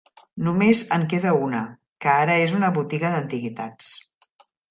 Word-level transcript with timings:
Només 0.45 0.79
en 0.95 1.03
queda 1.11 1.33
una, 1.47 1.59
que 2.05 2.09
ara 2.23 2.39
es 2.47 2.55
una 2.61 2.73
botiga 2.79 3.13
d'antiguitats. 3.17 3.93